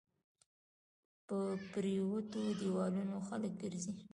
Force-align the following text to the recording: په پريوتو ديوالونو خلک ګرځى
په 1.27 1.37
پريوتو 1.71 2.41
ديوالونو 2.59 3.17
خلک 3.27 3.53
ګرځى 3.61 3.93